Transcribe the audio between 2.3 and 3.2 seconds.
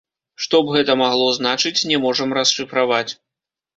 расшыфраваць.